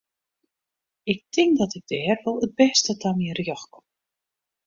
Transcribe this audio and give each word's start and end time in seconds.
Ik 1.03 1.19
tink 1.33 1.53
dat 1.59 1.75
ik 1.77 1.85
dêr 1.89 2.17
wol 2.23 2.37
it 2.45 2.57
bêste 2.59 2.93
ta 3.01 3.09
myn 3.15 3.35
rjocht 3.39 3.67
kom. 3.73 3.85